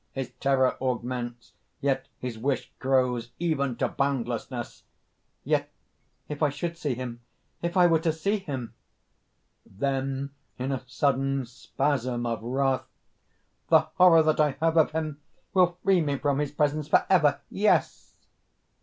[0.13, 4.81] His terror augments; yet his wish grows even to boundlessness_):
[5.43, 5.69] "Yet
[6.27, 7.21] if I should see him...
[7.61, 8.73] if I were to see him!"
[9.63, 12.85] (Then in a sudden spasm of wrath):
[13.67, 15.21] "The horror that I have of him
[15.53, 17.41] will free me from his presence forever!...
[17.51, 18.15] Yes!"